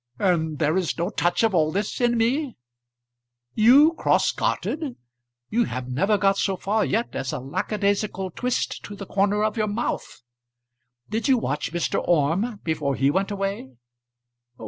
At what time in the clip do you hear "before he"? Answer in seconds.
12.63-13.11